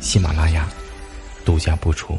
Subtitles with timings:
[0.00, 0.68] 喜马拉雅
[1.44, 2.16] 独家播出。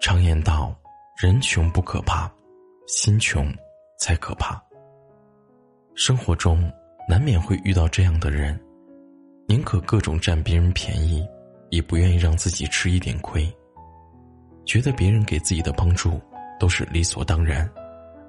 [0.00, 0.74] 常言道
[1.16, 2.30] ：“人穷不可怕，
[2.86, 3.52] 心穷
[3.98, 4.62] 才可怕。”
[5.94, 6.70] 生活中
[7.08, 8.58] 难免会遇到这样的人，
[9.46, 11.26] 宁可各种占别人便宜，
[11.70, 13.50] 也不愿意让自己吃一点亏。
[14.64, 16.20] 觉得别人给自己的帮助
[16.58, 17.68] 都是理所当然，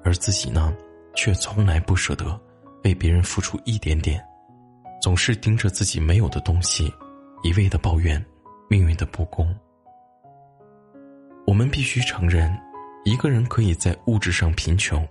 [0.07, 0.73] 而自己呢，
[1.13, 2.39] 却从来不舍得
[2.85, 4.25] 为别人付出一点点，
[5.01, 6.89] 总是盯着自己没有的东西，
[7.43, 8.25] 一味的抱怨
[8.69, 9.53] 命运的不公。
[11.45, 12.57] 我们必须承认，
[13.03, 15.05] 一个人可以在物质上贫穷，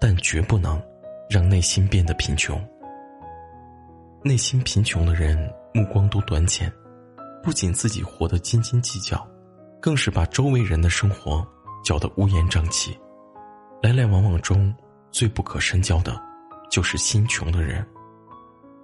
[0.00, 0.82] 但绝不能
[1.30, 2.60] 让内心变得贫穷。
[4.24, 5.38] 内心贫穷的人
[5.72, 6.68] 目光都短浅，
[7.44, 9.24] 不仅自己活得斤斤计较，
[9.80, 11.46] 更是把周围人的生活
[11.84, 12.98] 搅得乌烟瘴气。
[13.82, 14.74] 来来往往中，
[15.10, 16.18] 最不可深交的，
[16.70, 17.84] 就是心穷的人。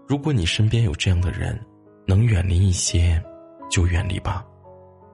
[0.07, 1.59] 如果你身边有这样的人，
[2.07, 3.23] 能远离一些，
[3.71, 4.45] 就远离吧。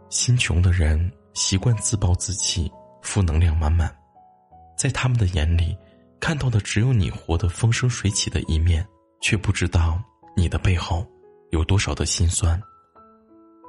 [0.09, 1.13] 心穷的人。
[1.35, 2.71] 习惯自暴自弃，
[3.03, 3.93] 负能量满满，
[4.79, 5.77] 在他们的眼里，
[6.21, 8.87] 看到的只有你活得风生水起的一面，
[9.21, 10.01] 却不知道
[10.37, 11.05] 你的背后
[11.51, 12.63] 有多少的心酸。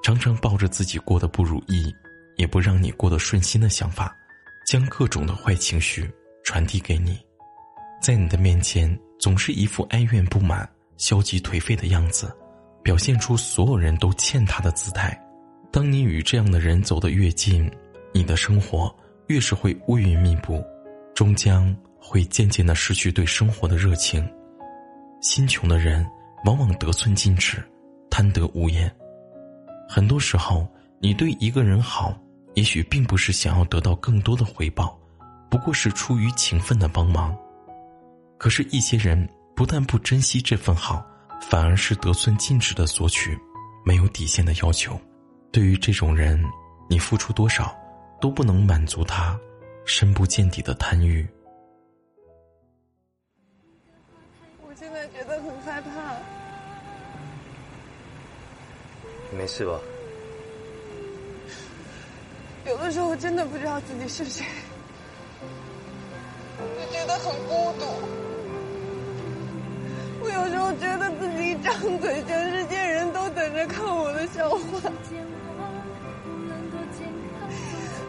[0.04, 1.92] 常常抱着自己过得不如意，
[2.38, 4.16] 也不让你过得顺心的想法，
[4.66, 6.10] 将各种的坏情绪
[6.44, 7.20] 传递给你，
[8.02, 12.36] 在你的面前总是一副哀怨不满、消极颓废的样子，
[12.84, 15.20] 表现出所有人都欠他的姿态。
[15.72, 17.70] 当你与这样的人走得越近，
[18.12, 18.94] 你的生活
[19.28, 20.64] 越是会乌云密布，
[21.14, 24.28] 终将会渐渐的失去对生活的热情。
[25.22, 26.06] 心穷的人
[26.44, 27.64] 往往得寸进尺，
[28.10, 28.92] 贪得无厌。
[29.88, 30.68] 很多时候，
[31.00, 32.18] 你对一个人好，
[32.56, 34.98] 也许并不是想要得到更多的回报，
[35.50, 37.38] 不过是出于情分的帮忙。
[38.38, 41.06] 可是，一些人不但不珍惜这份好，
[41.50, 43.38] 反而是得寸进尺的索取，
[43.86, 45.00] 没有底线的要求。
[45.52, 46.42] 对于这种人，
[46.90, 47.76] 你付出多少，
[48.20, 49.38] 都不能满足他
[49.86, 51.28] 深不见底的贪欲。
[54.66, 55.90] 我现在觉得很害怕。
[59.32, 59.78] 你没事吧？
[62.66, 64.44] 有的时候真的不知道自己是谁，
[66.60, 67.86] 就觉得很孤独。
[70.22, 74.58] 我有时候觉得自己一张嘴，全世界人都等着看我的笑话。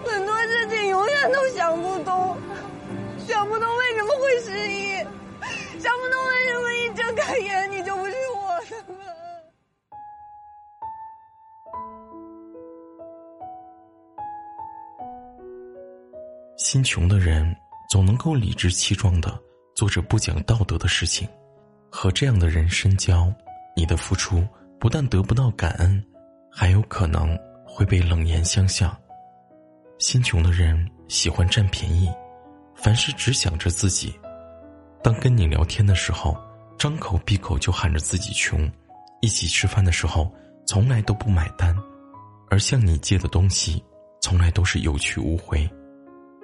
[0.06, 2.36] 很多事情永远都想不通，
[3.28, 4.35] 想不通为什么会
[16.69, 17.54] 心穷的人
[17.88, 19.41] 总能够理直气壮的
[19.77, 21.28] 做着不讲道德的事情，
[21.88, 23.32] 和这样的人深交，
[23.77, 24.44] 你的付出
[24.81, 26.04] 不但得不到感恩，
[26.50, 28.93] 还有可能会被冷言相向。
[30.00, 32.10] 心穷的人喜欢占便宜，
[32.75, 34.12] 凡事只想着自己。
[35.04, 36.37] 当跟你聊天的时候，
[36.77, 38.69] 张口闭口就喊着自己穷；
[39.21, 40.34] 一起吃饭的时候，
[40.66, 41.77] 从来都不买单，
[42.50, 43.81] 而向你借的东西，
[44.21, 45.65] 从来都是有去无回。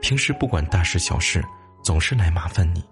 [0.02, 1.42] 平时不管大事小事，
[1.82, 2.84] 总是来麻烦你，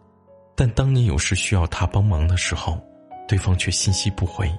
[0.55, 2.81] 但当你有事需要他帮忙的时候，
[3.29, 4.51] 对方却信息不回，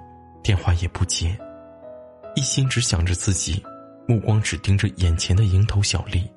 [0.44, 1.36] 电话也不接，
[2.36, 3.64] 一心只想着自己。
[4.08, 6.30] 目光只盯着眼前的蝇头小利，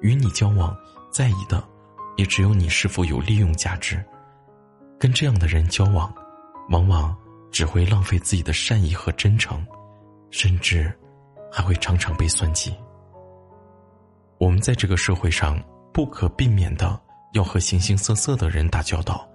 [0.00, 0.76] 与你交往，
[1.12, 1.62] 在意的
[2.16, 4.04] 也只有你是否有利用价值。
[4.98, 6.12] 跟这样的人交往，
[6.70, 7.16] 往往
[7.52, 9.64] 只会浪费自己的善意和真诚，
[10.32, 10.92] 甚至
[11.52, 12.74] 还会常常被算计。
[14.40, 16.98] 我们在这个社会上不可避免的
[17.34, 19.28] 要和形形色色的人打交道。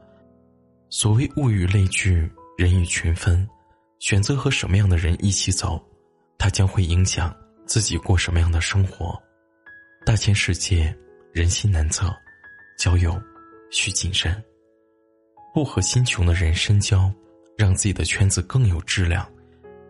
[0.89, 3.47] 所谓物以类聚，人以群分，
[3.99, 5.79] 选择和什么样的人一起走，
[6.39, 7.33] 它将会影响。
[7.67, 9.19] 自己过什么样的生活？
[10.05, 10.95] 大千世界，
[11.33, 12.11] 人心难测，
[12.77, 13.19] 交友
[13.71, 14.43] 需谨慎。
[15.51, 17.11] 不和心穷的人深交，
[17.57, 19.27] 让自己的圈子更有质量，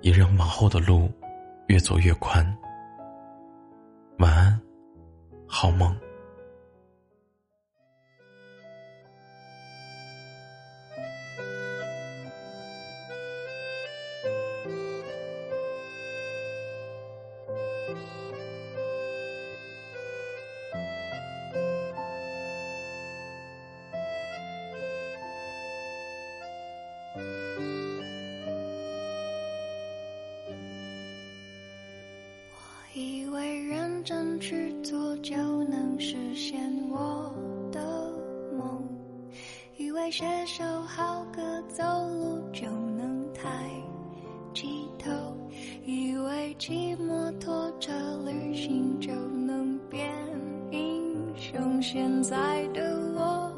[0.01, 1.11] 也让往后的路
[1.67, 2.45] 越走越宽。
[4.19, 4.57] 晚安，
[5.55, 5.95] 好梦。
[34.05, 36.61] 真去做就能实现
[36.91, 37.33] 我
[37.71, 37.81] 的
[38.55, 38.87] 梦，
[39.77, 43.49] 以为写首好歌走路就能抬
[44.53, 45.09] 起头，
[45.83, 47.91] 以为骑摩托车
[48.27, 50.13] 旅行就能变
[50.69, 53.51] 英雄，现在的我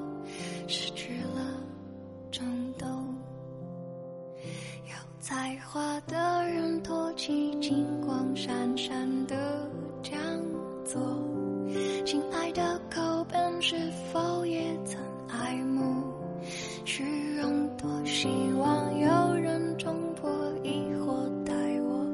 [0.66, 1.62] 失去了
[2.32, 2.48] 冲
[2.78, 2.88] 动。
[4.86, 9.36] 有才华的人托起金光闪闪的
[13.70, 13.76] 是
[14.14, 14.98] 否也曾
[15.28, 16.02] 爱慕
[16.86, 17.04] 虚
[17.36, 17.68] 荣？
[17.76, 20.32] 多希望有人冲破
[20.64, 22.08] 疑惑，带我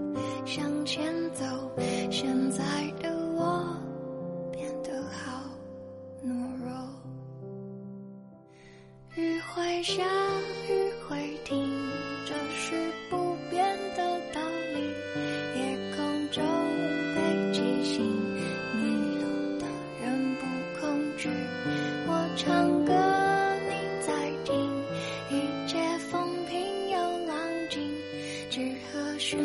[0.47, 1.45] 向前走。
[2.09, 2.63] 现在
[2.99, 3.77] 的我
[4.51, 5.43] 变得好
[6.25, 6.73] 懦弱。
[9.15, 10.03] 雨会下，
[22.45, 22.91] 唱歌
[23.69, 23.71] 你
[24.05, 24.11] 在
[24.43, 24.69] 听，
[25.29, 25.77] 一切
[26.09, 27.37] 风平又浪
[27.69, 27.89] 静，
[28.49, 28.59] 只
[28.91, 29.39] 和弦